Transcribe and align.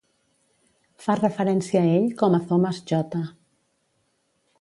Fa 1.03 1.15
referència 1.19 1.83
a 1.87 1.91
ell 1.97 2.07
com 2.21 2.37
a 2.37 2.39
Thomas 2.53 2.81
J. 2.93 3.21